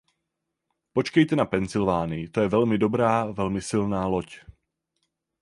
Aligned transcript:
Počkejte 0.93 1.35
na 1.35 1.45
Pensylvánii, 1.45 2.27
to 2.27 2.41
je 2.41 2.47
velmi 2.47 2.77
dobrá, 2.77 3.25
velmi 3.31 3.61
silná 3.61 4.07
loď. 4.07 4.39